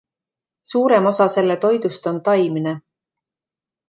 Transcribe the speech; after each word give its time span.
Suurem 0.73 1.09
osa 1.09 1.27
selle 1.33 1.57
toidust 1.65 2.09
on 2.13 2.17
taimne. 2.29 2.73